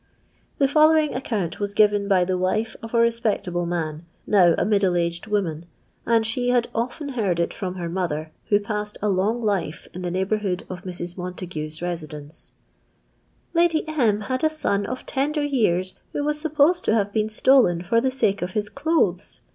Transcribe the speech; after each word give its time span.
The 0.57 0.67
following 0.67 1.13
account 1.13 1.59
was 1.59 1.75
given 1.75 2.07
by 2.07 2.25
the 2.25 2.35
wife 2.35 2.75
of 2.81 2.95
a 2.95 2.99
respectable 2.99 3.67
man 3.67 4.03
(now 4.25 4.55
a 4.57 4.65
middle 4.65 4.95
aged 4.97 5.25
woman^ 5.25 5.65
and 6.07 6.25
she 6.25 6.49
had 6.49 6.69
often 6.73 7.09
heard 7.09 7.39
it 7.39 7.53
from 7.53 7.75
her 7.75 7.87
mother, 7.87 8.31
who 8.45 8.59
passed 8.59 8.97
a 9.03 9.09
long 9.09 9.43
life 9.43 9.87
in 9.93 10.01
the 10.01 10.09
neighbourhood 10.09 10.63
of 10.71 10.85
Mrs. 10.85 11.19
Montagu's 11.19 11.83
residence:—" 11.83 12.53
Lady 13.53 13.87
M. 13.87 14.21
had 14.21 14.43
a 14.43 14.49
son 14.49 14.87
of 14.87 15.05
tender 15.05 15.43
years, 15.43 15.99
who 16.13 16.23
was 16.23 16.41
supposed 16.41 16.83
to 16.85 16.95
have 16.95 17.13
been 17.13 17.29
stolen 17.29 17.83
for 17.83 18.01
the 18.01 18.09
Kike 18.09 18.41
of 18.41 18.53
his 18.53 18.69
clothes. 18.69 19.41